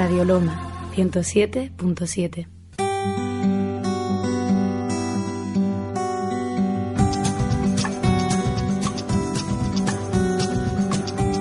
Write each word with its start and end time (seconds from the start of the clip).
Radio 0.00 0.24
Loma 0.24 0.56
107.7. 0.94 2.46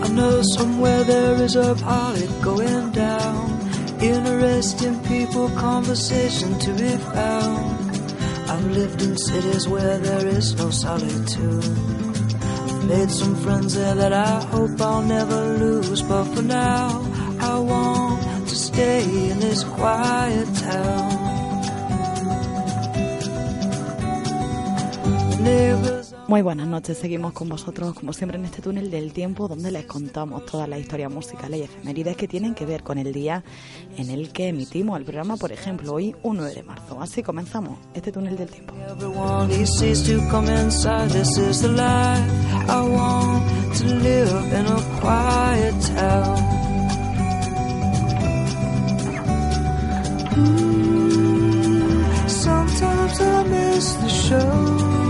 I 0.03 0.07
know 0.09 0.41
somewhere 0.57 1.03
there 1.05 1.35
is 1.41 1.55
a 1.55 1.73
pilot 1.75 2.41
going 2.41 2.91
down. 2.91 3.61
Interesting 4.01 4.99
people, 5.05 5.47
conversation 5.51 6.59
to 6.59 6.73
be 6.73 6.97
found. 7.15 8.11
I've 8.51 8.71
lived 8.71 9.01
in 9.01 9.17
cities 9.17 9.69
where 9.69 9.99
there 9.99 10.27
is 10.27 10.53
no 10.57 10.69
solitude. 10.69 11.77
Made 12.89 13.09
some 13.09 13.35
friends 13.37 13.75
there 13.75 13.95
that 13.95 14.11
I 14.11 14.43
hope 14.51 14.81
I'll 14.81 15.01
never 15.01 15.41
lose. 15.63 16.01
But 16.01 16.25
for 16.25 16.41
now, 16.41 17.05
I 17.39 17.57
want 17.59 17.98
in 18.79 19.39
this 19.39 19.63
quiet 19.63 20.47
town. 20.55 21.29
Muy 26.29 26.43
buenas 26.43 26.67
noches, 26.67 26.99
seguimos 26.99 27.33
con 27.33 27.49
vosotros 27.49 27.95
como 27.95 28.13
siempre 28.13 28.37
en 28.37 28.45
este 28.45 28.61
túnel 28.61 28.91
del 28.91 29.13
tiempo 29.13 29.47
donde 29.47 29.71
les 29.71 29.85
contamos 29.85 30.45
todas 30.45 30.69
las 30.69 30.79
historias 30.79 31.11
musicales 31.11 31.59
y 31.59 31.63
efemérides 31.63 32.15
que 32.17 32.27
tienen 32.27 32.53
que 32.53 32.67
ver 32.67 32.83
con 32.83 32.99
el 32.99 33.11
día 33.11 33.43
en 33.97 34.11
el 34.11 34.31
que 34.31 34.49
emitimos 34.49 34.99
el 34.99 35.05
programa, 35.05 35.37
por 35.37 35.51
ejemplo, 35.51 35.91
hoy 35.91 36.15
1 36.21 36.43
de 36.43 36.61
marzo. 36.61 37.01
Así 37.01 37.23
comenzamos 37.23 37.79
este 37.95 38.11
túnel 38.11 38.37
del 38.37 38.49
tiempo. 38.49 38.75
Sometimes 52.27 53.21
I 53.21 53.43
miss 53.43 53.93
the 53.93 54.09
show. 54.09 55.08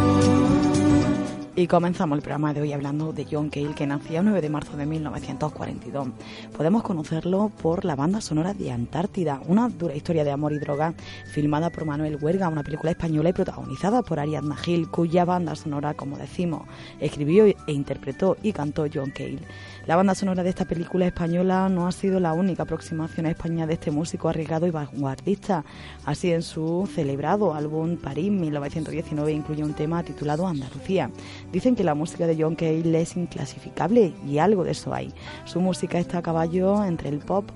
Y 1.60 1.68
comenzamos 1.68 2.16
el 2.16 2.22
programa 2.22 2.54
de 2.54 2.62
hoy 2.62 2.72
hablando 2.72 3.12
de 3.12 3.28
John 3.30 3.50
Cale, 3.50 3.76
que 3.76 3.86
nacía 3.86 4.20
el 4.20 4.24
9 4.24 4.40
de 4.40 4.50
marzo 4.50 4.78
de 4.78 4.86
1942. 4.86 6.08
Podemos 6.56 6.84
conocerlo 6.84 7.52
por 7.62 7.84
la 7.84 7.98
banda 7.98 8.22
sonora 8.22 8.54
de 8.54 8.72
Antártida, 8.72 9.42
una 9.46 9.68
dura 9.68 9.94
historia 9.94 10.24
de 10.24 10.32
amor 10.32 10.54
y 10.54 10.60
droga, 10.60 10.94
filmada 11.34 11.70
por 11.70 11.84
Manuel 11.84 12.18
Huerga, 12.22 12.48
una 12.48 12.64
película 12.64 12.92
española 12.92 13.32
y 13.32 13.34
protagonizada 13.34 14.04
por 14.04 14.22
Ariadna 14.22 14.56
Gil, 14.56 14.90
cuya 14.90 15.26
banda 15.26 15.54
sonora, 15.54 15.96
como 15.96 16.18
decimos, 16.18 16.62
escribió 17.02 17.46
e 17.46 17.58
interpretó 17.68 18.38
y 18.42 18.54
cantó 18.54 18.86
John 18.94 19.12
Cale. 19.12 19.40
La 19.86 19.98
banda 19.98 20.16
sonora 20.16 20.44
de 20.44 20.50
esta 20.52 20.64
película 20.64 21.08
española 21.08 21.68
no 21.68 21.88
ha 21.88 21.92
sido 21.92 22.22
la 22.22 22.32
única 22.32 22.64
aproximación 22.64 23.26
a 23.26 23.32
España 23.32 23.68
de 23.68 23.74
este 23.74 23.92
músico 23.92 24.30
arriesgado 24.30 24.66
y 24.66 24.72
vanguardista. 24.72 25.66
Así, 26.06 26.32
en 26.32 26.44
su 26.44 26.88
celebrado 26.94 27.54
álbum 27.54 27.98
París 27.98 28.32
1919 28.32 29.34
incluye 29.34 29.64
un 29.64 29.74
tema 29.74 30.04
titulado 30.04 30.48
Andalucía. 30.48 31.10
Dicen 31.52 31.76
que 31.76 31.84
la 31.84 31.96
música 31.96 32.28
de 32.28 32.42
John 32.42 32.56
Cale 32.56 33.02
es 33.02 33.16
inclasificable 33.16 34.14
y 34.28 34.38
algo 34.38 34.64
de 34.64 34.72
eso 34.72 34.94
hay. 34.94 35.14
Su 35.46 35.62
música 35.62 36.00
está 36.00 36.20
a 36.20 36.22
caballo 36.22 36.84
entre 36.84 37.10
el 37.10 37.20
pop, 37.20 37.50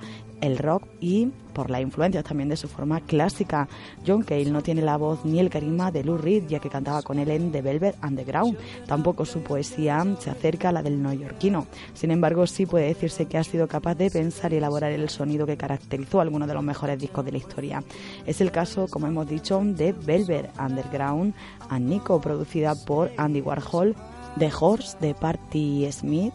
el 0.44 0.58
rock 0.58 0.84
y 1.00 1.30
por 1.54 1.70
las 1.70 1.82
influencias 1.82 2.26
también 2.26 2.50
de 2.50 2.58
su 2.58 2.68
forma 2.68 3.00
clásica. 3.00 3.70
John 4.06 4.24
Cale 4.24 4.52
no 4.52 4.62
tiene 4.62 4.82
la 4.82 4.98
voz 4.98 5.24
ni 5.24 5.40
el 5.40 5.50
carisma 5.50 5.92
de 5.92 6.04
Lou 6.04 6.18
Reed, 6.18 6.48
ya 6.48 6.60
que 6.60 6.70
cantaba 6.70 7.02
con 7.02 7.18
él 7.18 7.30
en 7.30 7.52
The 7.52 7.62
Velvet 7.62 7.96
Underground. 8.04 8.58
Tampoco 8.86 9.24
su 9.24 9.42
poesía 9.42 10.06
se 10.20 10.32
acerca 10.32 10.70
a 10.70 10.72
la 10.74 10.84
del 10.84 11.02
neoyorquino. 11.02 11.68
Sin 11.94 12.12
embargo, 12.12 12.46
sí 12.46 12.66
puede 12.66 12.88
decirse 12.88 13.28
que 13.28 13.38
ha 13.38 13.44
sido 13.44 13.68
capaz 13.68 13.96
de 13.96 14.12
pensar 14.12 14.52
y 14.52 14.58
elaborar 14.58 14.92
el 14.92 15.10
sonido 15.10 15.46
que 15.46 15.56
caracterizó 15.56 16.20
algunos 16.20 16.48
de 16.48 16.56
los 16.56 16.64
mejores 16.64 17.00
discos 17.00 17.24
de 17.24 17.32
la 17.32 17.38
historia. 17.38 17.84
Es 18.26 18.42
el 18.42 18.52
caso, 18.52 18.88
como 18.90 19.08
hemos 19.08 19.28
dicho, 19.28 19.62
de 19.64 19.94
Velvet 19.94 20.50
Underground, 20.60 21.34
a 21.70 21.80
Nico, 21.80 22.20
producida 22.20 22.76
por 22.76 23.12
Andy 23.18 23.42
Warhol, 23.42 23.96
The 24.38 24.52
Horse 24.60 24.98
de 25.00 25.14
Party 25.14 25.88
Smith, 25.92 26.34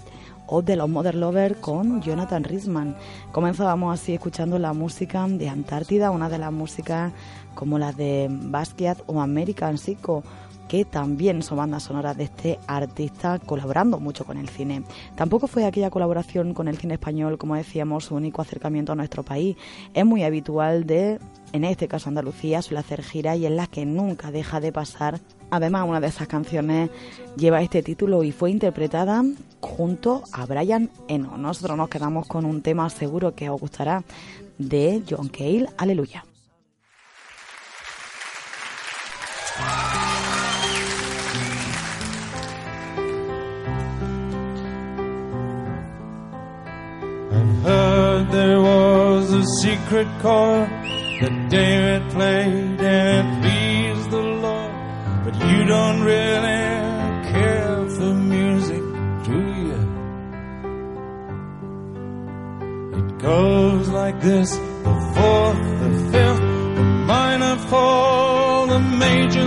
o 0.49 0.63
de 0.63 0.77
los 0.77 0.89
Mother 0.89 1.15
Lovers 1.15 1.57
con 1.59 2.03
Jonathan 2.03 2.43
Risman. 2.43 2.97
Comenzábamos 3.31 3.95
así 3.95 4.15
escuchando 4.15 4.59
la 4.59 4.73
música 4.73 5.27
de 5.29 5.49
Antártida, 5.49 6.11
una 6.11 6.29
de 6.29 6.39
las 6.39 6.53
músicas 6.53 7.13
como 7.55 7.79
las 7.79 7.97
de 7.97 8.29
Basquiat 8.31 8.99
o 9.07 9.21
American 9.21 9.79
Psycho 9.79 10.23
que 10.69 10.85
también 10.85 11.43
son 11.43 11.59
bandas 11.59 11.85
sonoras 11.85 12.17
de 12.17 12.25
este 12.25 12.59
artista 12.67 13.39
colaborando 13.39 13.99
mucho 13.99 14.25
con 14.25 14.37
el 14.37 14.49
cine. 14.49 14.85
Tampoco 15.17 15.47
fue 15.49 15.65
aquella 15.65 15.91
colaboración 15.91 16.55
con 16.55 16.69
el 16.69 16.77
cine 16.77 16.95
español, 16.95 17.39
como 17.39 17.57
decíamos, 17.57 18.05
su 18.05 18.15
único 18.15 18.43
acercamiento 18.43 18.93
a 18.93 18.95
nuestro 18.95 19.25
país. 19.25 19.57
Es 19.95 20.05
muy 20.05 20.23
habitual 20.23 20.87
de, 20.87 21.19
en 21.53 21.65
este 21.65 21.89
caso 21.89 22.11
Andalucía, 22.11 22.63
suele 22.63 22.81
hacer 22.81 23.03
giras 23.03 23.39
y 23.39 23.47
en 23.47 23.57
las 23.57 23.69
que 23.69 23.87
nunca 23.87 24.31
deja 24.31 24.61
de 24.61 24.73
pasar. 24.73 25.21
Además, 25.51 25.87
una 25.89 26.01
de 26.01 26.09
esas 26.09 26.29
canciones 26.29 26.91
lleva 27.37 27.63
este 27.63 27.83
título 27.83 28.23
y 28.23 28.33
fue 28.33 28.51
interpretada 28.51 29.25
junto 29.61 30.23
a 30.33 30.47
Brian 30.47 30.91
Eno. 31.09 31.37
Nosotros 31.39 31.77
nos 31.77 31.89
quedamos 31.89 32.27
con 32.27 32.45
un 32.45 32.63
tema 32.63 32.89
seguro 32.91 33.35
que 33.35 33.49
os 33.51 33.61
gustará 33.61 34.03
de 34.59 35.03
John 35.09 35.29
Cale, 35.29 35.67
Aleluya. 35.77 36.25
You 55.51 55.65
don't 55.65 56.01
really 56.03 56.63
care 57.33 57.89
for 57.97 58.13
music, 58.15 58.83
do 59.29 59.39
you? 59.65 59.81
It 62.99 63.19
goes 63.19 63.89
like 63.89 64.21
this: 64.21 64.51
the 64.57 64.97
fourth, 65.15 65.63
the 65.83 65.93
fifth, 66.13 66.43
the 66.79 66.85
minor 67.13 67.57
fall, 67.71 68.67
the 68.67 68.81
major 68.81 69.47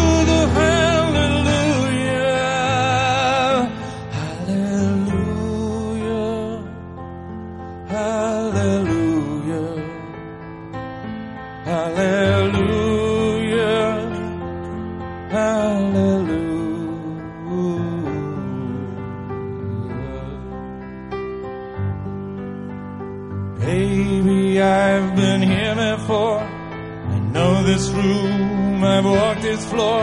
floor. 29.69 30.01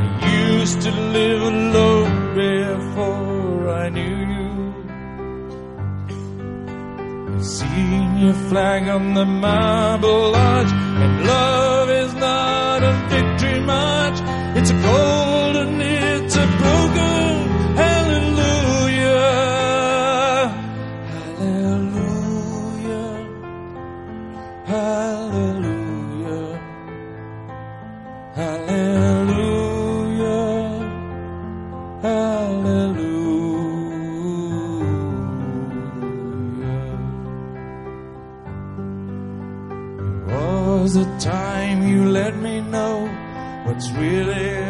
I 0.00 0.04
used 0.48 0.80
to 0.82 0.90
live 0.90 1.42
alone 1.42 2.34
before 2.34 3.68
I 3.68 3.88
knew 3.88 4.16
you. 4.34 4.48
Seen 7.42 8.18
your 8.18 8.34
flag 8.48 8.88
on 8.88 9.14
the 9.14 9.24
marble 9.24 10.30
lodge, 10.32 10.72
Hallelujah. 28.34 30.22
Hallelujah. 32.00 33.12
There 40.26 40.80
was 40.80 40.96
a 40.96 41.04
time 41.18 41.86
you 41.86 42.08
let 42.08 42.34
me 42.38 42.62
know 42.62 43.06
what's 43.66 43.90
really 43.90 44.61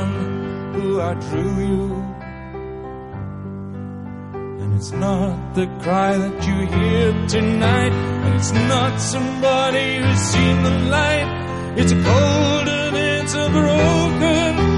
someone 0.00 0.74
who 0.74 0.90
drew 1.28 1.54
you. 1.72 1.86
And 4.60 4.74
it's 4.76 4.92
not 4.92 5.54
the 5.54 5.66
cry 5.82 6.16
that 6.16 6.36
you 6.48 6.58
hear 6.76 7.26
tonight, 7.28 7.92
and 8.24 8.34
it's 8.34 8.52
not 8.52 9.00
somebody 9.00 9.98
who's 9.98 10.18
seen 10.18 10.62
the 10.62 10.76
light. 10.96 11.28
It's 11.76 11.92
a 11.92 12.00
cold 12.08 12.68
and 12.68 12.96
it's 12.96 13.34
a 13.34 13.48
broken 13.50 14.69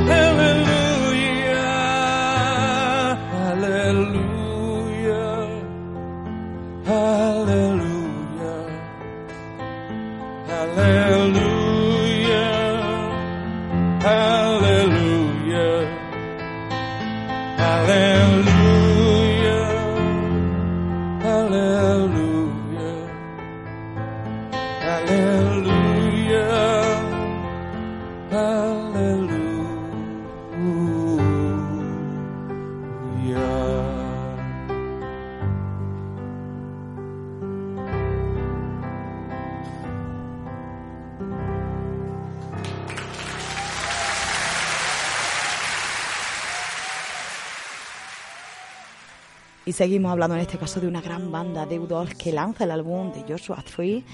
Seguimos 49.73 50.13
hablando 50.13 50.35
en 50.35 50.43
este 50.43 50.59
caso 50.59 50.81
de 50.81 50.87
una 50.87 51.01
gran 51.01 51.33
banda 51.33 51.65
de 51.65 51.81
U2 51.81 52.15
que 52.17 52.31
lanza 52.31 52.65
el 52.65 52.73
álbum 52.73 53.11
de 53.11 53.25
Joshua 53.27 53.65
Tree 53.65 54.05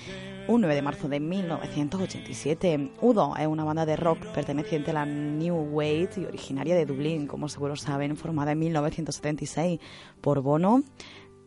un 0.46 0.60
9 0.60 0.74
de 0.76 0.82
marzo 0.82 1.08
de 1.08 1.18
1987. 1.18 2.92
U2 3.02 3.40
es 3.40 3.46
una 3.46 3.64
banda 3.64 3.84
de 3.84 3.96
rock 3.96 4.24
perteneciente 4.28 4.92
a 4.92 4.94
la 4.94 5.04
New 5.04 5.56
Wave 5.72 6.10
y 6.16 6.24
originaria 6.24 6.76
de 6.76 6.86
Dublín, 6.86 7.26
como 7.26 7.48
seguro 7.48 7.74
saben, 7.76 8.16
formada 8.16 8.52
en 8.52 8.60
1976 8.60 9.80
por 10.20 10.40
Bono, 10.42 10.84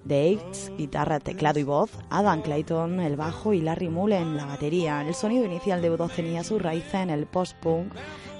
Dates, 0.04 0.72
guitarra, 0.78 1.20
teclado 1.20 1.60
y 1.60 1.64
voz, 1.64 1.92
Adam 2.10 2.42
Clayton, 2.42 3.00
el 3.00 3.16
bajo 3.16 3.54
y 3.54 3.62
Larry 3.62 3.90
Mullen, 3.90 4.36
la 4.36 4.46
batería. 4.46 5.02
El 5.02 5.14
sonido 5.14 5.46
inicial 5.46 5.82
de 5.82 5.92
U2 5.92 6.16
tenía 6.16 6.44
sus 6.44 6.62
raíces 6.62 6.96
en 6.96 7.12
el 7.12 7.28
post-punk, 7.28 7.94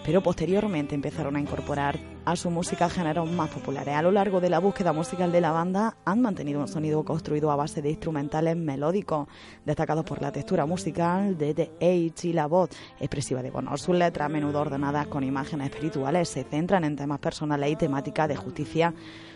pero 0.04 0.24
posteriormente 0.24 0.96
empezaron 0.96 1.36
a 1.36 1.40
incorporar 1.40 2.00
a 2.26 2.36
su 2.36 2.50
música 2.50 2.90
géneros 2.90 3.30
más 3.32 3.50
populares. 3.50 3.96
A 3.96 4.02
lo 4.02 4.12
largo 4.12 4.42
de 4.42 4.50
la 4.50 4.60
búsqueda 4.60 4.92
musical 4.92 5.32
de 5.32 5.42
la 5.42 5.52
banda 5.52 5.98
han 6.04 6.22
mantenido 6.22 6.60
un 6.60 6.68
sonido 6.68 7.04
construido 7.04 7.52
a 7.52 7.56
base 7.56 7.82
de 7.84 7.92
instrumentales 7.92 8.58
melódicos, 8.58 9.28
destacados 9.64 10.04
por 10.04 10.22
la 10.22 10.32
textura 10.32 10.66
musical 10.66 11.38
de 11.38 11.54
The 11.54 11.72
Age 11.80 12.30
y 12.30 12.34
la 12.34 12.48
voz 12.48 12.72
expresiva 13.00 13.44
de 13.44 13.52
Bono. 13.52 13.78
Sus 13.78 13.96
letras, 13.96 14.26
a 14.26 14.30
menudo 14.30 14.62
ordenadas 14.62 15.08
con 15.08 15.24
imágenes 15.24 15.70
espirituales, 15.70 16.30
se 16.30 16.44
centran 16.44 16.84
en 16.84 16.96
temas 16.96 17.20
personales 17.20 17.72
y 17.72 17.76
temáticas 17.76 18.28
de 18.28 18.36
justicia 18.36 18.94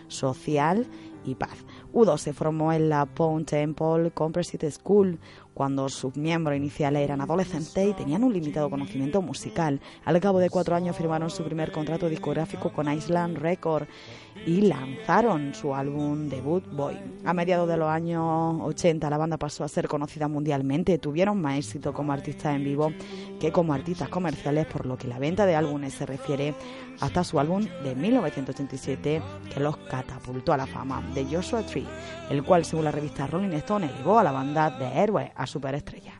social 0.08 0.86
y 1.24 1.34
paz. 1.34 1.64
U2 1.96 2.18
se 2.18 2.34
formó 2.34 2.74
en 2.74 2.90
la 2.90 3.06
Pound 3.06 3.46
Temple 3.46 4.10
Composite 4.10 4.70
School 4.70 5.18
cuando 5.54 5.88
sus 5.88 6.14
miembros 6.14 6.54
iniciales 6.54 7.00
eran 7.00 7.22
adolescentes 7.22 7.88
y 7.88 7.94
tenían 7.94 8.22
un 8.22 8.34
limitado 8.34 8.68
conocimiento 8.68 9.22
musical. 9.22 9.80
Al 10.04 10.20
cabo 10.20 10.38
de 10.38 10.50
cuatro 10.50 10.76
años 10.76 10.94
firmaron 10.94 11.30
su 11.30 11.42
primer 11.42 11.72
contrato 11.72 12.10
discográfico 12.10 12.70
con 12.70 12.92
Island 12.92 13.38
Records 13.38 13.88
y 14.44 14.62
lanzaron 14.62 15.54
su 15.54 15.74
álbum 15.74 16.28
debut 16.28 16.64
Boy. 16.72 16.96
A 17.24 17.32
mediados 17.32 17.68
de 17.68 17.76
los 17.76 17.88
años 17.88 18.60
80 18.62 19.08
la 19.08 19.18
banda 19.18 19.36
pasó 19.36 19.64
a 19.64 19.68
ser 19.68 19.88
conocida 19.88 20.28
mundialmente, 20.28 20.98
tuvieron 20.98 21.40
más 21.40 21.58
éxito 21.58 21.92
como 21.92 22.12
artistas 22.12 22.54
en 22.54 22.64
vivo 22.64 22.92
que 23.40 23.52
como 23.52 23.72
artistas 23.72 24.08
comerciales, 24.08 24.66
por 24.66 24.86
lo 24.86 24.96
que 24.96 25.08
la 25.08 25.18
venta 25.18 25.46
de 25.46 25.56
álbumes 25.56 25.94
se 25.94 26.06
refiere 26.06 26.54
hasta 27.00 27.24
su 27.24 27.38
álbum 27.38 27.66
de 27.82 27.94
1987 27.94 29.22
que 29.52 29.60
los 29.60 29.76
catapultó 29.76 30.52
a 30.52 30.56
la 30.56 30.66
fama, 30.66 31.02
de 31.14 31.24
Joshua 31.24 31.62
Tree, 31.62 31.86
el 32.30 32.42
cual 32.42 32.64
según 32.64 32.84
la 32.84 32.92
revista 32.92 33.26
Rolling 33.26 33.54
Stone 33.54 33.86
elevó 33.86 34.18
a 34.18 34.24
la 34.24 34.32
banda 34.32 34.70
de 34.70 34.86
héroes 35.02 35.30
a 35.34 35.46
superestrella. 35.46 36.15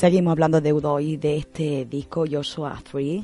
Seguimos 0.00 0.32
hablando 0.32 0.62
de 0.62 0.72
Udo 0.72 0.98
y 0.98 1.18
de 1.18 1.36
este 1.36 1.84
disco 1.84 2.24
Joshua 2.26 2.82
3, 2.90 3.22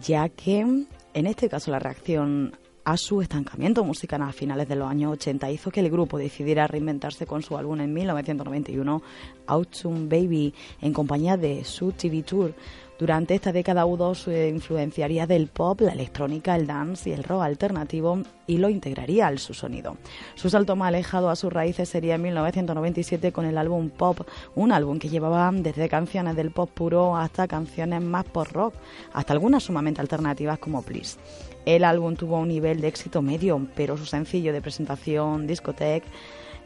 ya 0.00 0.28
que 0.28 0.60
en 0.60 1.26
este 1.26 1.48
caso 1.48 1.72
la 1.72 1.80
reacción 1.80 2.56
a 2.84 2.96
su 2.96 3.22
estancamiento 3.22 3.84
musical 3.84 4.22
a 4.22 4.32
finales 4.32 4.68
de 4.68 4.76
los 4.76 4.90
años 4.90 5.12
80 5.12 5.50
hizo 5.50 5.70
que 5.70 5.80
el 5.80 5.90
grupo 5.90 6.18
decidiera 6.18 6.66
reinventarse 6.66 7.26
con 7.26 7.42
su 7.42 7.56
álbum 7.56 7.80
en 7.80 7.92
1991, 7.92 9.02
Autumn 9.46 10.08
Baby, 10.08 10.54
en 10.80 10.92
compañía 10.92 11.36
de 11.36 11.64
su 11.64 11.92
TV 11.92 12.22
Tour. 12.22 12.54
Durante 12.98 13.34
esta 13.34 13.50
década 13.50 13.84
U2 13.84 14.14
se 14.14 14.48
influenciaría 14.48 15.26
del 15.26 15.48
pop, 15.48 15.80
la 15.80 15.92
electrónica, 15.92 16.54
el 16.54 16.68
dance 16.68 17.10
y 17.10 17.12
el 17.12 17.24
rock 17.24 17.42
alternativo 17.42 18.22
y 18.46 18.58
lo 18.58 18.68
integraría 18.68 19.26
al 19.26 19.40
su 19.40 19.54
sonido. 19.54 19.96
Su 20.36 20.50
salto 20.50 20.76
más 20.76 20.88
alejado 20.88 21.28
a 21.28 21.34
sus 21.34 21.52
raíces 21.52 21.88
sería 21.88 22.14
en 22.14 22.22
1997 22.22 23.32
con 23.32 23.44
el 23.44 23.58
álbum 23.58 23.90
Pop, 23.90 24.20
un 24.54 24.70
álbum 24.70 25.00
que 25.00 25.08
llevaba 25.08 25.50
desde 25.52 25.88
canciones 25.88 26.36
del 26.36 26.52
pop 26.52 26.70
puro 26.72 27.16
hasta 27.16 27.48
canciones 27.48 28.02
más 28.02 28.24
pop 28.24 28.46
rock, 28.52 28.74
hasta 29.12 29.32
algunas 29.32 29.64
sumamente 29.64 30.00
alternativas 30.00 30.60
como 30.60 30.82
Please. 30.82 31.18
El 31.64 31.84
álbum 31.84 32.16
tuvo 32.16 32.38
un 32.38 32.48
nivel 32.48 32.80
de 32.80 32.88
éxito 32.88 33.22
medio, 33.22 33.66
pero 33.74 33.96
su 33.96 34.04
sencillo 34.04 34.52
de 34.52 34.60
presentación, 34.60 35.46
Discotech, 35.46 36.02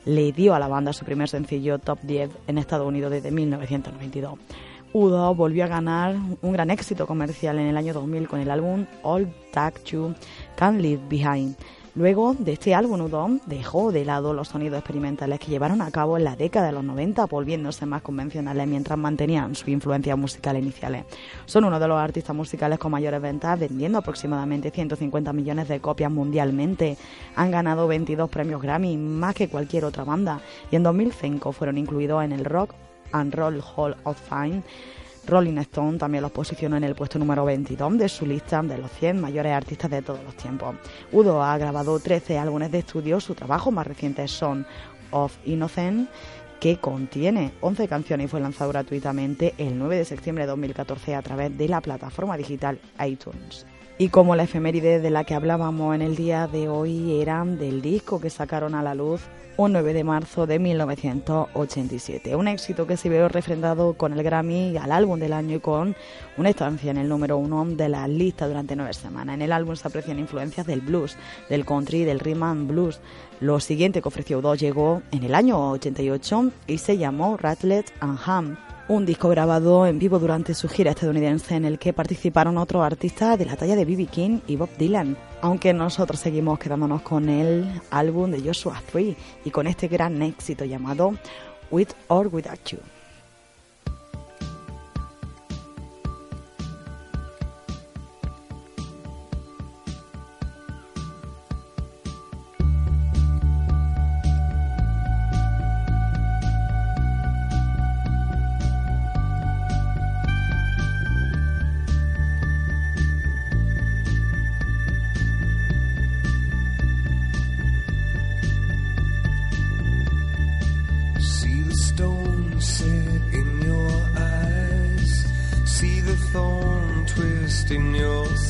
le 0.06 0.32
dio 0.32 0.54
a 0.54 0.58
la 0.58 0.68
banda 0.68 0.92
su 0.92 1.04
primer 1.04 1.28
sencillo 1.28 1.78
Top 1.78 1.98
10 2.02 2.30
en 2.46 2.58
Estados 2.58 2.86
Unidos 2.86 3.10
desde 3.10 3.30
1992. 3.30 4.38
Udo 4.92 5.34
volvió 5.34 5.64
a 5.64 5.68
ganar 5.68 6.16
un 6.40 6.52
gran 6.52 6.70
éxito 6.70 7.06
comercial 7.06 7.58
en 7.58 7.66
el 7.66 7.76
año 7.76 7.92
2000 7.92 8.28
con 8.28 8.40
el 8.40 8.50
álbum 8.50 8.86
All 9.02 9.30
That 9.52 9.74
You 9.84 10.14
Can 10.54 10.80
Leave 10.80 11.02
Behind. 11.08 11.56
Luego 11.96 12.36
de 12.38 12.52
este 12.52 12.74
álbum, 12.74 13.00
Udo 13.00 13.38
dejó 13.46 13.90
de 13.90 14.04
lado 14.04 14.34
los 14.34 14.48
sonidos 14.48 14.78
experimentales 14.80 15.40
que 15.40 15.50
llevaron 15.50 15.80
a 15.80 15.90
cabo 15.90 16.18
en 16.18 16.24
la 16.24 16.36
década 16.36 16.66
de 16.66 16.72
los 16.72 16.84
90, 16.84 17.24
volviéndose 17.24 17.86
más 17.86 18.02
convencionales 18.02 18.68
mientras 18.68 18.98
mantenían 18.98 19.54
su 19.54 19.70
influencia 19.70 20.14
musical 20.14 20.58
iniciales. 20.58 21.06
Son 21.46 21.64
uno 21.64 21.80
de 21.80 21.88
los 21.88 21.98
artistas 21.98 22.36
musicales 22.36 22.78
con 22.78 22.92
mayores 22.92 23.22
ventas, 23.22 23.58
vendiendo 23.58 23.96
aproximadamente 23.96 24.70
150 24.70 25.32
millones 25.32 25.68
de 25.68 25.80
copias 25.80 26.12
mundialmente. 26.12 26.98
Han 27.34 27.50
ganado 27.50 27.88
22 27.88 28.28
premios 28.28 28.60
Grammy, 28.60 28.98
más 28.98 29.34
que 29.34 29.48
cualquier 29.48 29.86
otra 29.86 30.04
banda, 30.04 30.42
y 30.70 30.76
en 30.76 30.82
2005 30.82 31.52
fueron 31.52 31.78
incluidos 31.78 32.22
en 32.22 32.32
el 32.32 32.44
Rock 32.44 32.74
and 33.12 33.34
Roll 33.34 33.62
Hall 33.74 33.96
of 34.04 34.20
Fame. 34.20 34.62
Rolling 35.26 35.58
Stone 35.58 35.98
también 35.98 36.22
los 36.22 36.30
posicionó 36.30 36.76
en 36.76 36.84
el 36.84 36.94
puesto 36.94 37.18
número 37.18 37.44
22 37.44 37.98
de 37.98 38.08
su 38.08 38.26
lista 38.26 38.62
de 38.62 38.78
los 38.78 38.90
100 38.92 39.20
mayores 39.20 39.52
artistas 39.52 39.90
de 39.90 40.02
todos 40.02 40.22
los 40.22 40.36
tiempos. 40.36 40.76
Udo 41.12 41.42
ha 41.42 41.58
grabado 41.58 41.98
13 41.98 42.38
álbumes 42.38 42.70
de 42.70 42.78
estudio, 42.78 43.20
su 43.20 43.34
trabajo 43.34 43.70
más 43.70 43.86
reciente 43.86 44.26
Son 44.28 44.66
of 45.10 45.36
Innocent, 45.44 46.08
que 46.60 46.78
contiene 46.78 47.52
11 47.60 47.88
canciones 47.88 48.26
y 48.26 48.28
fue 48.28 48.40
lanzado 48.40 48.70
gratuitamente 48.70 49.54
el 49.58 49.78
9 49.78 49.96
de 49.96 50.04
septiembre 50.04 50.44
de 50.44 50.48
2014 50.48 51.14
a 51.14 51.22
través 51.22 51.56
de 51.56 51.68
la 51.68 51.80
plataforma 51.80 52.36
digital 52.36 52.78
iTunes. 53.04 53.66
Y 53.98 54.10
como 54.10 54.36
la 54.36 54.42
efeméride 54.42 55.00
de 55.00 55.10
la 55.10 55.24
que 55.24 55.34
hablábamos 55.34 55.94
en 55.94 56.02
el 56.02 56.16
día 56.16 56.46
de 56.46 56.68
hoy 56.68 57.18
eran 57.22 57.58
del 57.58 57.80
disco 57.80 58.20
que 58.20 58.28
sacaron 58.28 58.74
a 58.74 58.82
la 58.82 58.94
luz 58.94 59.22
un 59.56 59.72
9 59.72 59.94
de 59.94 60.04
marzo 60.04 60.46
de 60.46 60.58
1987. 60.58 62.36
Un 62.36 62.46
éxito 62.46 62.86
que 62.86 62.98
se 62.98 63.08
vio 63.08 63.26
refrendado 63.30 63.94
con 63.94 64.12
el 64.12 64.22
Grammy 64.22 64.76
al 64.76 64.92
álbum 64.92 65.18
del 65.18 65.32
año 65.32 65.56
y 65.56 65.60
con 65.60 65.96
una 66.36 66.50
estancia 66.50 66.90
en 66.90 66.98
el 66.98 67.08
número 67.08 67.38
uno 67.38 67.64
de 67.64 67.88
la 67.88 68.06
lista 68.06 68.46
durante 68.46 68.76
nueve 68.76 68.92
semanas. 68.92 69.34
En 69.34 69.40
el 69.40 69.52
álbum 69.52 69.74
se 69.76 69.88
aprecian 69.88 70.18
influencias 70.18 70.66
del 70.66 70.82
blues, 70.82 71.16
del 71.48 71.64
country, 71.64 72.04
del 72.04 72.20
rhythm 72.20 72.42
and 72.42 72.68
blues. 72.68 73.00
Lo 73.40 73.60
siguiente 73.60 74.02
que 74.02 74.08
ofreció 74.08 74.42
Dos 74.42 74.60
llegó 74.60 75.00
en 75.10 75.24
el 75.24 75.34
año 75.34 75.70
88 75.70 76.50
y 76.66 76.76
se 76.76 76.98
llamó 76.98 77.38
Ratlet 77.38 77.90
and 78.00 78.18
Ham 78.26 78.58
un 78.88 79.04
disco 79.04 79.28
grabado 79.28 79.86
en 79.86 79.98
vivo 79.98 80.18
durante 80.18 80.54
su 80.54 80.68
gira 80.68 80.92
estadounidense 80.92 81.56
en 81.56 81.64
el 81.64 81.78
que 81.78 81.92
participaron 81.92 82.56
otros 82.56 82.84
artistas 82.84 83.38
de 83.38 83.44
la 83.44 83.56
talla 83.56 83.74
de 83.74 83.84
B.B. 83.84 84.06
King 84.06 84.40
y 84.46 84.56
Bob 84.56 84.70
Dylan, 84.78 85.16
aunque 85.40 85.72
nosotros 85.72 86.20
seguimos 86.20 86.58
quedándonos 86.58 87.02
con 87.02 87.28
el 87.28 87.80
álbum 87.90 88.30
de 88.30 88.40
Joshua 88.40 88.80
3 88.92 89.16
y 89.44 89.50
con 89.50 89.66
este 89.66 89.88
gran 89.88 90.22
éxito 90.22 90.64
llamado 90.64 91.14
With 91.70 91.88
or 92.08 92.28
Without 92.32 92.64
You. 92.66 92.95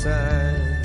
side. 0.07 0.76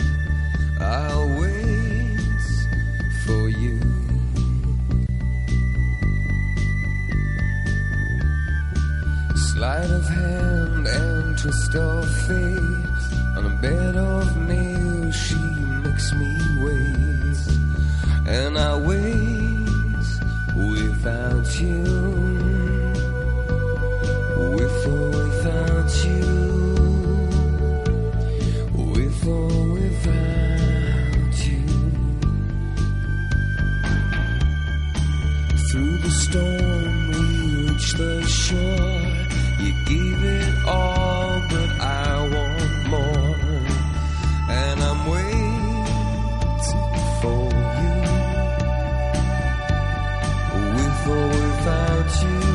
you 52.23 52.50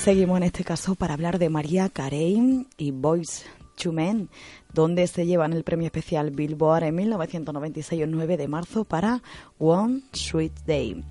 seguimos 0.00 0.38
en 0.38 0.44
este 0.44 0.64
caso 0.64 0.94
para 0.94 1.12
hablar 1.12 1.38
de 1.38 1.50
María 1.50 1.90
Carey 1.90 2.66
y 2.78 2.90
Boys 2.90 3.44
to 3.76 3.92
donde 4.72 5.06
se 5.06 5.26
llevan 5.26 5.52
el 5.52 5.62
premio 5.62 5.86
especial 5.86 6.30
Billboard 6.30 6.84
en 6.84 6.94
1996, 6.94 8.00
el 8.02 8.10
9 8.10 8.38
de 8.38 8.48
marzo, 8.48 8.84
para 8.84 9.22
One 9.58 10.00
Sweet 10.12 10.60
Day. 10.66 11.04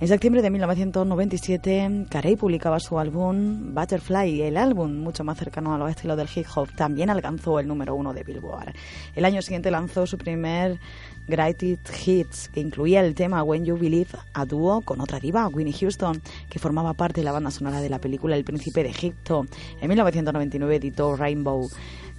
En 0.00 0.08
septiembre 0.08 0.40
de 0.40 0.48
1997, 0.48 2.06
Carey 2.08 2.34
publicaba 2.34 2.80
su 2.80 2.98
álbum 2.98 3.74
Butterfly, 3.74 4.40
el 4.40 4.56
álbum 4.56 4.96
mucho 4.96 5.24
más 5.24 5.36
cercano 5.36 5.74
a 5.74 5.78
los 5.78 5.90
estilos 5.90 6.16
del 6.16 6.26
hip 6.34 6.46
hop, 6.54 6.74
también 6.74 7.10
alcanzó 7.10 7.60
el 7.60 7.68
número 7.68 7.94
uno 7.94 8.14
de 8.14 8.24
Billboard. 8.24 8.72
El 9.14 9.26
año 9.26 9.42
siguiente 9.42 9.70
lanzó 9.70 10.06
su 10.06 10.16
primer 10.16 10.80
Greatest 11.28 11.90
Hits, 12.06 12.48
que 12.48 12.60
incluía 12.60 13.04
el 13.04 13.14
tema 13.14 13.42
When 13.42 13.66
You 13.66 13.76
Believe, 13.76 14.18
a 14.32 14.46
dúo 14.46 14.80
con 14.80 15.02
otra 15.02 15.20
diva, 15.20 15.46
Winnie 15.48 15.74
Houston, 15.78 16.22
que 16.48 16.58
formaba 16.58 16.94
parte 16.94 17.20
de 17.20 17.26
la 17.26 17.32
banda 17.32 17.50
sonora 17.50 17.82
de 17.82 17.90
la 17.90 17.98
película 17.98 18.36
El 18.36 18.44
Príncipe 18.44 18.82
de 18.82 18.88
Egipto. 18.88 19.44
En 19.82 19.88
1999 19.88 20.76
editó 20.76 21.14
Rainbow, 21.14 21.68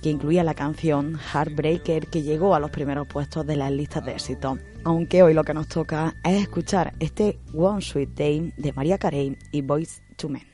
que 0.02 0.10
incluía 0.10 0.44
la 0.44 0.54
canción 0.54 1.18
Heartbreaker, 1.18 2.08
que 2.08 2.24
llegó 2.24 2.56
a 2.56 2.60
los 2.60 2.72
primeros 2.72 3.08
puestos 3.08 3.46
de 3.46 3.56
las 3.56 3.72
listas 3.72 4.06
de 4.06 4.14
éxito. 4.14 4.58
Aunque 4.84 5.24
hoy 5.24 5.34
lo 5.34 5.44
que 5.44 5.54
nos 5.54 5.68
toca 5.68 6.16
es 6.24 6.42
escuchar 6.42 6.94
este 7.00 7.40
One 7.54 7.82
Sweet 7.82 8.10
Day 8.16 8.54
de 8.58 8.74
María 8.74 8.98
Carey 8.98 9.38
y 9.52 9.62
Boys 9.62 10.02
to 10.18 10.30
Men. 10.30 10.51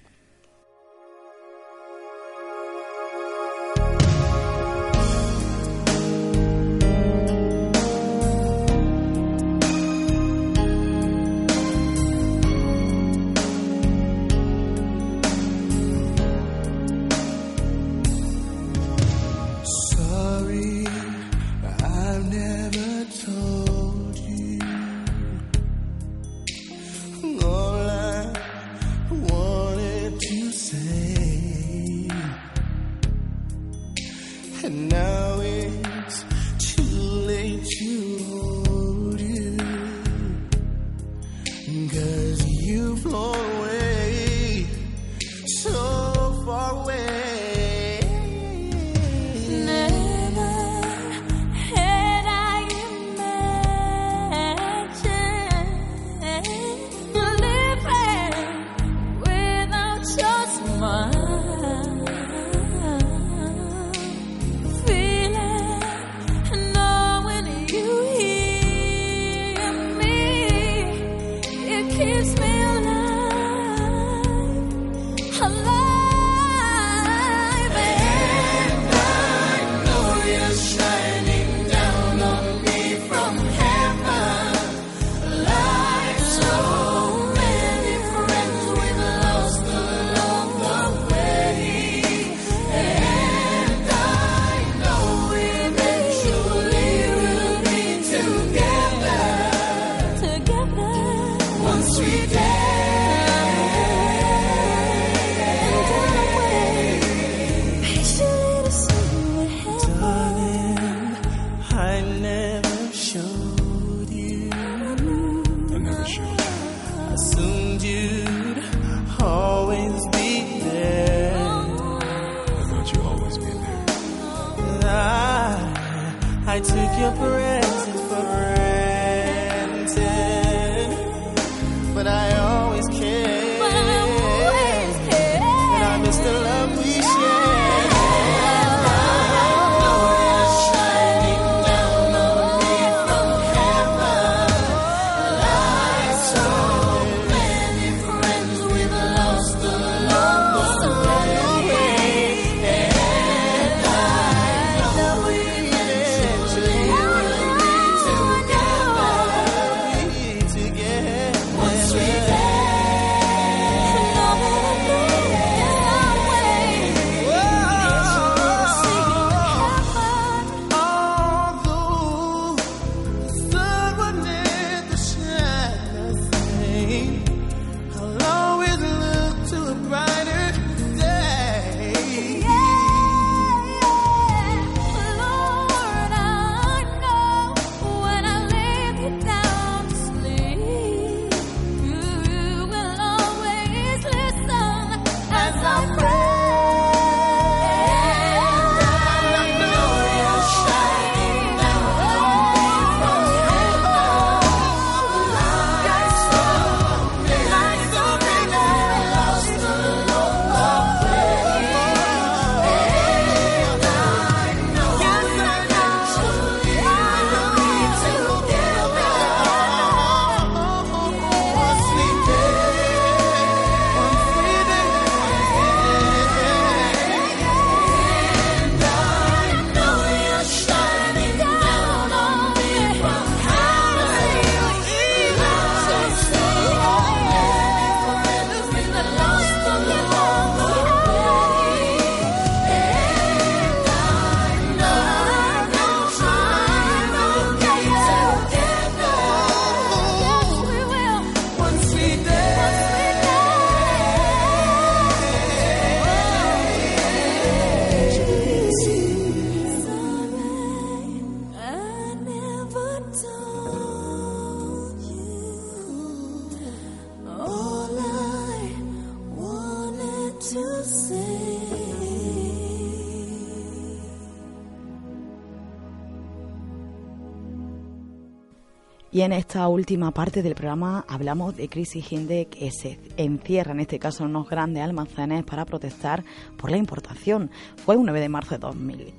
En 279.28 279.34
esta 279.34 279.68
última 279.68 280.12
parte 280.12 280.42
del 280.42 280.56
programa 280.56 281.04
hablamos 281.06 281.54
de 281.58 281.68
Crisis 281.68 282.10
Hinde 282.14 282.46
que 282.46 282.72
se 282.72 282.98
encierra 283.18 283.74
en 283.74 283.82
este 283.82 284.00
caso 284.00 284.24
en 284.24 284.30
unos 284.30 284.50
grandes 284.50 284.82
almacenes 284.82 285.44
para 285.44 285.66
protestar 285.66 286.24
por 286.56 286.72
la 286.72 286.78
importación. 286.78 287.52
Fue 287.76 287.98
un 287.98 288.06
9 288.06 288.22
de 288.22 288.30
marzo 288.30 288.56
de 288.56 288.60
2000. 288.60 289.14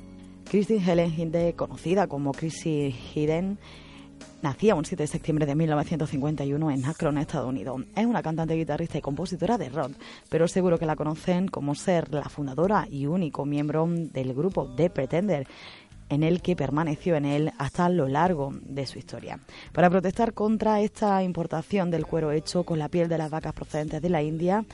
Christine 0.50 0.82
Helen 0.82 1.12
Hinde, 1.14 1.52
conocida 1.52 2.06
como 2.06 2.32
Chrissy 2.32 2.96
Hidden, 3.14 3.58
Nacía 4.40 4.76
un 4.76 4.84
7 4.84 5.02
de 5.02 5.06
septiembre 5.08 5.46
de 5.46 5.56
1951 5.56 6.70
en 6.70 6.84
Akron, 6.84 7.18
Estados 7.18 7.48
Unidos. 7.48 7.82
Es 7.96 8.06
una 8.06 8.22
cantante, 8.22 8.54
guitarrista 8.54 8.98
y 8.98 9.00
compositora 9.00 9.58
de 9.58 9.68
rock, 9.68 9.92
pero 10.28 10.46
seguro 10.46 10.78
que 10.78 10.86
la 10.86 10.94
conocen 10.94 11.48
como 11.48 11.74
ser 11.74 12.14
la 12.14 12.28
fundadora 12.28 12.86
y 12.88 13.06
único 13.06 13.44
miembro 13.44 13.86
del 13.88 14.34
grupo 14.34 14.72
The 14.76 14.90
Pretender 14.90 15.46
en 16.08 16.22
el 16.22 16.42
que 16.42 16.56
permaneció 16.56 17.16
en 17.16 17.24
él 17.24 17.52
hasta 17.58 17.88
lo 17.88 18.08
largo 18.08 18.52
de 18.62 18.86
su 18.86 18.98
historia. 18.98 19.40
Para 19.72 19.90
protestar 19.90 20.32
contra 20.32 20.80
esta 20.80 21.22
importación 21.22 21.90
del 21.90 22.06
cuero 22.06 22.32
hecho 22.32 22.64
con 22.64 22.78
la 22.78 22.88
piel 22.88 23.08
de 23.08 23.18
las 23.18 23.30
vacas 23.30 23.52
procedentes 23.52 24.02
de 24.02 24.08
la 24.08 24.22
India, 24.22 24.64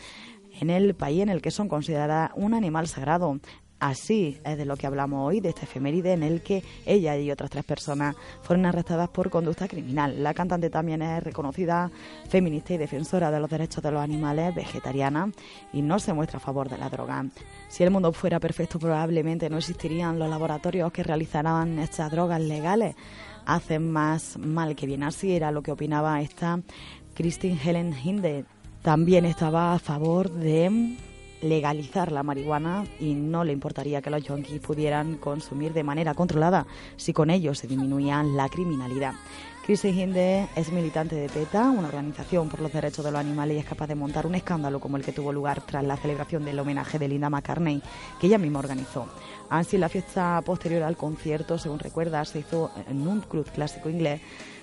en 0.61 0.71
el 0.71 0.95
país 0.95 1.23
en 1.23 1.29
el 1.29 1.43
que 1.43 1.51
son 1.51 1.69
consideradas 1.69 2.31
un 2.37 2.55
animal 2.55 2.87
sagrado. 2.87 3.39
Así 3.85 4.39
es 4.45 4.57
de 4.57 4.65
lo 4.65 4.79
que 4.79 4.87
hablamos 4.87 5.29
hoy, 5.29 5.41
de 5.41 5.51
este 5.51 5.67
efeméride 5.67 6.15
en 6.15 6.23
el 6.23 6.41
que 6.41 6.65
ella 6.87 7.19
y 7.19 7.31
otras 7.31 7.51
tres 7.51 7.67
personas 7.67 8.17
fueron 8.41 8.65
arrestadas 8.65 9.11
por 9.11 9.29
conducta 9.29 9.69
criminal. 9.69 10.23
La 10.23 10.33
cantante 10.33 10.71
también 10.71 11.03
es 11.03 11.23
reconocida 11.23 11.91
feminista 12.27 12.73
y 12.73 12.79
defensora 12.79 13.31
de 13.31 13.41
los 13.41 13.51
derechos 13.51 13.83
de 13.83 13.91
los 13.91 14.01
animales, 14.01 14.55
vegetariana 14.55 15.31
y 15.71 15.83
no 15.83 15.99
se 15.99 16.15
muestra 16.15 16.39
a 16.39 16.41
favor 16.41 16.71
de 16.71 16.79
la 16.79 16.89
droga. 16.89 17.27
Si 17.69 17.83
el 17.83 17.91
mundo 17.91 18.11
fuera 18.15 18.41
perfecto, 18.41 18.79
probablemente 18.79 19.51
no 19.51 19.59
existirían 19.59 20.19
los 20.19 20.31
laboratorios 20.31 20.91
que 20.91 21.03
realizaran 21.03 21.79
estas 21.79 22.11
drogas 22.11 22.41
legales. 22.41 22.97
Hacen 23.45 23.93
más 23.93 24.39
mal 24.39 24.77
que 24.77 24.87
bien. 24.87 25.03
Así 25.03 25.37
era 25.37 25.51
lo 25.51 25.63
que 25.63 25.73
opinaba 25.73 26.23
esta 26.23 26.59
Christine 27.13 27.61
Helen 27.63 27.95
Hinde. 28.03 28.47
También 28.81 29.27
estaba 29.27 29.75
a 29.75 29.79
favor 29.79 30.31
de 30.31 30.97
legalizar 31.45 32.11
la 32.11 32.23
marihuana 32.23 32.85
y 32.99 33.15
no 33.15 33.45
le 33.45 33.53
importaría 33.53 34.03
que 34.03 34.11
los 34.11 34.25
yonkis 34.25 34.61
pudieran 34.61 35.17
consumir 35.17 35.73
de 35.73 35.85
manera 35.85 36.15
controlada 36.15 36.67
si 36.97 37.13
con 37.13 37.31
ello 37.31 37.55
se 37.55 37.67
disminuía 37.67 38.23
la 38.23 38.49
criminalidad. 38.49 39.13
Chris 39.65 39.85
Hinde 39.85 40.47
es 40.57 40.73
militante 40.73 41.17
de 41.17 41.29
PETA, 41.29 41.71
una 41.71 41.89
organización 41.89 42.51
por 42.51 42.61
los 42.61 42.71
derechos 42.71 43.03
de 43.03 43.11
los 43.11 43.21
animales 43.21 43.57
y 43.57 43.61
es 43.61 43.65
capaz 43.65 43.87
de 43.87 43.95
montar 43.95 44.27
un 44.27 44.35
escándalo 44.35 44.79
como 44.79 44.99
el 44.99 45.05
que 45.05 45.13
tuvo 45.13 45.33
lugar 45.33 45.63
tras 45.63 45.83
la 45.85 45.97
celebración 45.97 46.45
del 46.45 46.59
homenaje 46.59 46.99
de 46.99 47.09
Linda 47.09 47.31
McCartney, 47.31 47.81
que 48.21 48.27
ella 48.27 48.37
misma 48.37 48.59
organizó. 48.59 49.07
Así, 49.49 49.79
la 49.79 49.89
fiesta 49.89 50.43
posterior 50.45 50.83
al 50.83 50.99
concierto, 50.99 51.57
según 51.57 51.79
recuerda, 51.79 52.23
se 52.27 52.41
hizo 52.41 52.73
en 52.89 53.09
un 53.09 53.21
club 53.23 53.51
clásico 53.55 53.89
inglés 53.89 54.21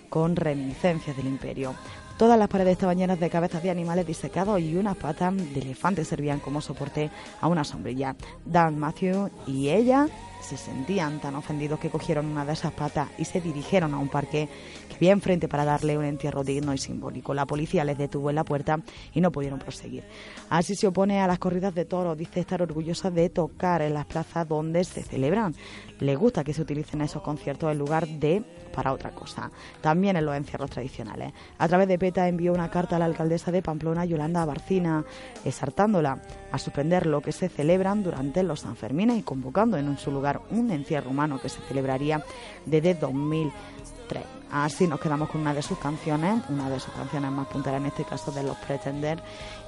con 0.07 0.35
reminiscencias 0.35 1.17
del 1.17 1.25
imperio. 1.27 1.73
Todas 2.21 2.37
las 2.37 2.49
paredes 2.49 2.73
estaban 2.73 2.99
llenas 2.99 3.19
de 3.19 3.31
cabezas 3.31 3.63
de 3.63 3.71
animales 3.71 4.05
disecados 4.05 4.61
y 4.61 4.75
unas 4.75 4.95
patas 4.95 5.35
de 5.35 5.59
elefante 5.59 6.05
servían 6.05 6.39
como 6.39 6.61
soporte 6.61 7.09
a 7.39 7.47
una 7.47 7.63
sombrilla. 7.63 8.15
Dan 8.45 8.77
Matthew 8.77 9.31
y 9.47 9.69
ella 9.69 10.05
se 10.39 10.55
sentían 10.55 11.19
tan 11.19 11.35
ofendidos 11.35 11.79
que 11.79 11.89
cogieron 11.89 12.25
una 12.27 12.45
de 12.45 12.53
esas 12.53 12.73
patas 12.73 13.09
y 13.17 13.25
se 13.25 13.41
dirigieron 13.41 13.95
a 13.95 13.97
un 13.97 14.07
parque 14.07 14.49
que 14.87 14.95
había 14.95 15.11
enfrente 15.13 15.47
para 15.47 15.65
darle 15.65 15.97
un 15.97 16.05
entierro 16.05 16.43
digno 16.43 16.73
y 16.73 16.77
simbólico. 16.77 17.33
La 17.33 17.47
policía 17.47 17.83
les 17.83 17.97
detuvo 17.97 18.29
en 18.29 18.35
la 18.35 18.43
puerta 18.43 18.79
y 19.13 19.21
no 19.21 19.31
pudieron 19.31 19.57
proseguir. 19.57 20.03
Así 20.49 20.75
se 20.75 20.87
opone 20.87 21.21
a 21.21 21.27
las 21.27 21.39
corridas 21.39 21.73
de 21.73 21.85
toros, 21.85 22.17
dice 22.17 22.39
estar 22.39 22.61
orgullosa 22.61 23.09
de 23.09 23.29
tocar 23.29 23.81
en 23.81 23.95
las 23.95 24.05
plazas 24.05 24.47
donde 24.47 24.83
se 24.83 25.01
celebran. 25.01 25.55
Le 25.99 26.15
gusta 26.15 26.43
que 26.43 26.53
se 26.53 26.61
utilicen 26.61 27.01
esos 27.01 27.23
conciertos 27.23 27.71
en 27.71 27.77
lugar 27.77 28.07
de 28.07 28.43
para 28.71 28.93
otra 28.93 29.11
cosa. 29.11 29.51
También 29.81 30.15
en 30.15 30.25
los 30.25 30.35
encierros 30.35 30.69
tradicionales. 30.69 31.33
A 31.57 31.67
través 31.67 31.87
de 31.87 31.97
Envió 32.15 32.53
una 32.53 32.69
carta 32.69 32.95
a 32.95 32.99
la 32.99 33.05
alcaldesa 33.05 33.51
de 33.51 33.61
Pamplona, 33.61 34.05
Yolanda 34.05 34.45
Barcina, 34.45 35.03
exhortándola 35.45 36.21
a 36.51 36.57
suspender 36.57 37.05
lo 37.05 37.21
que 37.21 37.31
se 37.31 37.49
celebran 37.49 38.03
durante 38.03 38.43
los 38.43 38.61
Sanfermines 38.61 39.17
y 39.17 39.23
convocando 39.23 39.77
en 39.77 39.97
su 39.97 40.11
lugar 40.11 40.41
un 40.51 40.71
encierro 40.71 41.09
humano 41.09 41.39
que 41.39 41.49
se 41.49 41.61
celebraría 41.61 42.23
desde 42.65 42.95
2003. 42.95 44.23
Así 44.51 44.85
nos 44.85 44.99
quedamos 44.99 45.29
con 45.29 45.41
una 45.41 45.53
de 45.53 45.61
sus 45.61 45.77
canciones, 45.77 46.43
una 46.49 46.69
de 46.69 46.79
sus 46.79 46.93
canciones 46.93 47.31
más 47.31 47.47
punteras 47.47 47.79
en 47.79 47.87
este 47.87 48.03
caso 48.03 48.31
de 48.31 48.43
los 48.43 48.57
Pretender 48.57 49.23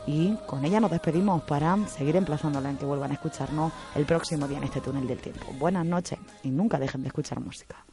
y 0.06 0.36
con 0.46 0.66
ella 0.66 0.82
nos 0.82 0.92
despedimos 0.92 1.42
para 1.44 1.78
seguir 1.88 2.18
emplazándola 2.18 2.70
en 2.70 2.78
que 2.78 2.86
vuelvan 2.86 3.12
a 3.12 3.14
escucharnos 3.14 3.72
el 3.96 4.06
próximo 4.06 4.46
día 4.46 4.58
en 4.58 4.66
este 4.66 4.82
túnel 4.82 5.08
del 5.08 5.20
tiempo. 5.20 5.46
Buenas 5.58 5.86
noches 5.86 6.20
y 6.44 6.50
nunca 6.50 6.80
dejen 6.80 7.02
de 7.02 7.08
escuchar 7.08 7.40
música. 7.40 7.86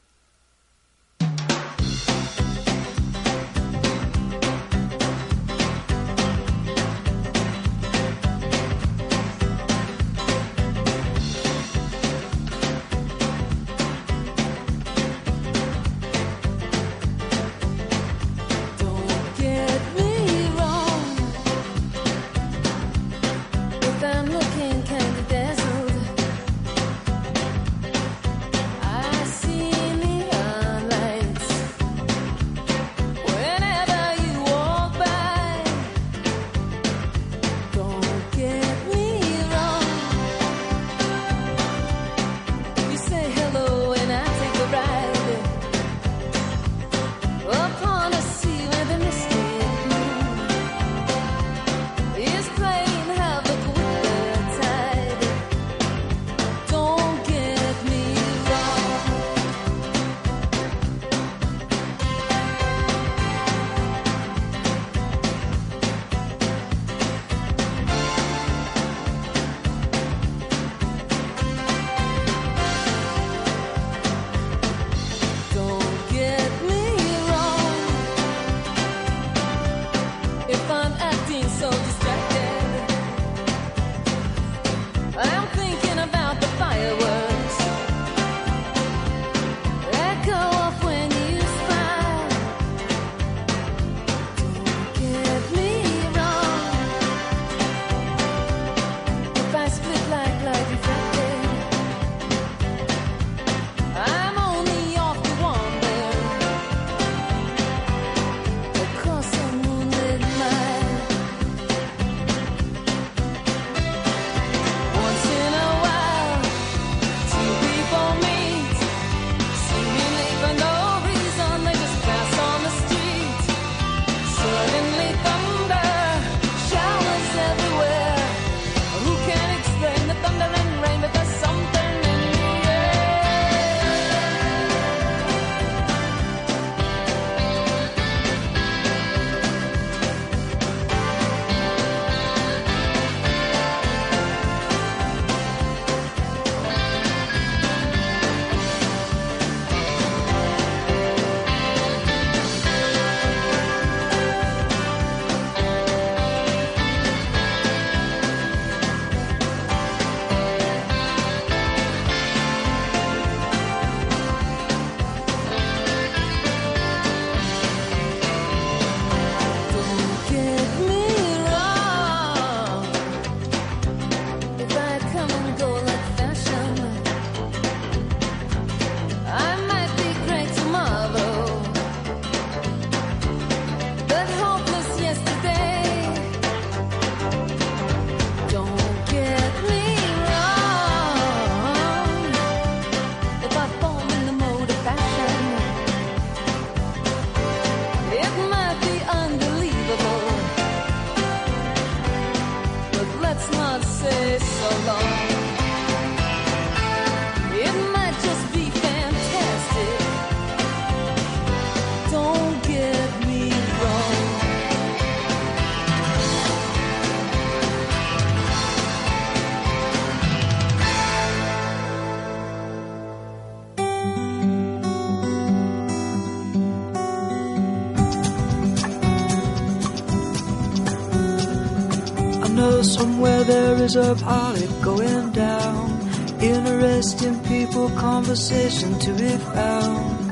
Somewhere 232.82 233.44
there 233.44 233.74
is 233.76 233.96
a 233.96 234.14
party 234.14 234.66
going 234.82 235.32
down. 235.32 236.00
Interesting 236.40 237.38
people, 237.44 237.90
conversation 237.90 238.98
to 238.98 239.12
be 239.12 239.30
found. 239.54 240.30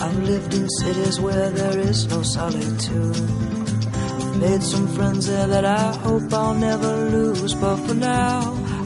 I've 0.00 0.18
lived 0.22 0.54
in 0.54 0.68
cities 0.68 1.20
where 1.20 1.50
there 1.50 1.78
is 1.78 2.06
no 2.08 2.22
solitude. 2.22 3.16
I've 3.16 4.40
Made 4.40 4.62
some 4.62 4.88
friends 4.88 5.26
there 5.26 5.46
that 5.46 5.64
I 5.64 5.94
hope 5.96 6.32
I'll 6.32 6.54
never 6.54 7.10
lose. 7.10 7.54
But 7.54 7.76
for 7.86 7.94
now, 7.94 8.40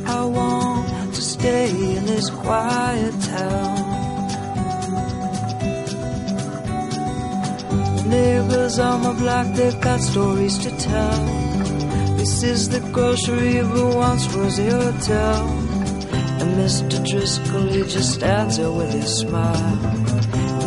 I 0.07 0.25
want 0.25 1.15
to 1.15 1.23
stay 1.23 1.71
in 1.97 2.07
this 2.07 2.29
quiet 2.31 3.15
town. 3.23 3.97
Neighbors 8.09 8.79
on 8.79 9.03
my 9.03 9.13
block, 9.15 9.47
they've 9.55 9.81
got 9.81 10.01
stories 10.01 10.59
to 10.59 10.71
tell. 10.79 11.46
This 12.27 12.43
is 12.43 12.69
the 12.69 12.81
grocery, 12.91 13.63
but 13.63 13.95
once 13.95 14.27
was 14.35 14.59
a 14.59 14.69
hotel. 14.69 15.47
And 16.41 16.51
Mr. 16.59 16.99
Driscoll, 17.09 17.69
he 17.69 17.83
just 17.83 18.15
stands 18.15 18.57
there 18.57 18.73
with 18.73 18.93
his 18.93 19.21
smile. 19.21 19.79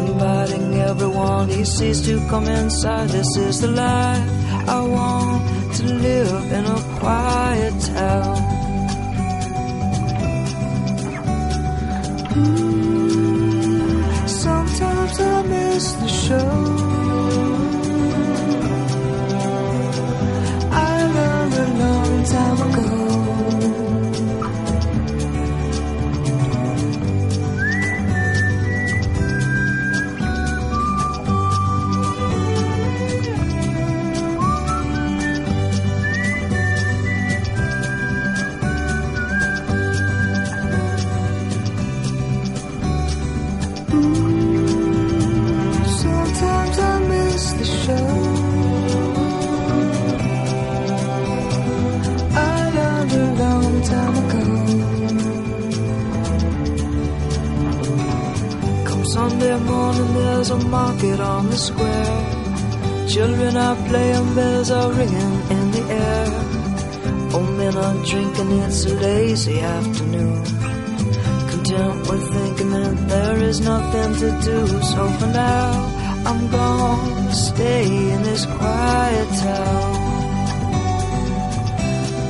Inviting 0.08 0.76
everyone 0.76 1.50
he 1.50 1.66
sees 1.66 2.00
to 2.06 2.18
come 2.30 2.48
inside. 2.48 3.10
This 3.10 3.36
is 3.36 3.60
the 3.60 3.68
life 3.68 4.70
I 4.70 4.80
want 4.80 5.76
to 5.76 5.84
live 5.84 6.52
in 6.60 6.66
a 6.66 6.80
quiet 6.98 7.74
town. 7.94 8.38
Mm, 12.40 14.30
sometimes 14.30 15.20
I 15.20 15.42
miss 15.44 15.92
the 15.92 16.08
show. 16.08 16.79
Are 68.40 68.46
drinking, 68.46 68.62
it's 68.64 68.86
a 68.86 68.94
lazy 68.96 69.60
afternoon 69.60 70.44
content 71.50 72.10
with 72.10 72.34
thinking 72.34 72.72
that 72.72 73.08
there 73.10 73.38
is 73.44 73.60
nothing 73.62 74.14
to 74.16 74.30
do. 74.42 74.68
So 74.82 75.08
for 75.20 75.28
now, 75.28 76.24
I'm 76.26 76.50
gonna 76.50 77.34
stay 77.34 77.86
in 77.86 78.24
this 78.24 78.46
quiet 78.46 79.30
town. 79.40 79.94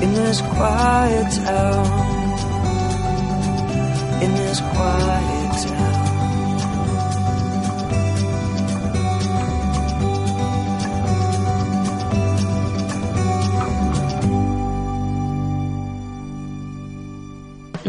In 0.03 0.13
this 0.13 0.41
quiet 0.41 1.31
town. 1.45 1.87
In 4.23 4.31
this 4.35 4.59
quiet 4.59 5.67
town. 5.67 5.88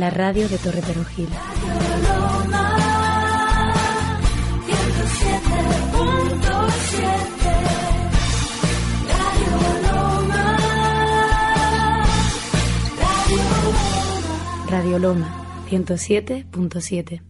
La 0.00 0.08
radio 0.08 0.48
de 0.48 0.56
Torre 0.56 0.80
Perugil. 0.80 1.28
Radio 14.70 14.98
Loma 14.98 15.66
107.7. 15.68 17.29